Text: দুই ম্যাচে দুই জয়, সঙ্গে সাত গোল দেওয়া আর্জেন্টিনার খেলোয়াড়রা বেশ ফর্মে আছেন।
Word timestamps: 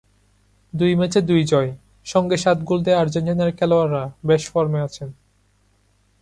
দুই 0.73 0.91
ম্যাচে 0.95 1.19
দুই 1.21 1.41
জয়, 1.43 1.71
সঙ্গে 2.05 2.37
সাত 2.37 2.57
গোল 2.63 2.79
দেওয়া 2.83 2.99
আর্জেন্টিনার 3.01 3.51
খেলোয়াড়রা 3.51 4.03
বেশ 4.25 4.43
ফর্মে 4.49 4.79
আছেন। 4.81 5.09